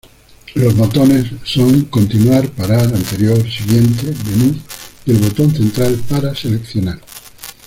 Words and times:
Los 0.55 0.75
botones 0.75 1.31
son: 1.43 1.85
continuar-parar, 1.85 2.87
anterior, 2.91 3.37
siguiente, 3.47 4.11
menú 4.31 4.59
y 5.05 5.11
el 5.11 5.17
botón 5.17 5.53
central 5.53 5.95
para 6.09 6.33
seleccionar. 6.33 6.99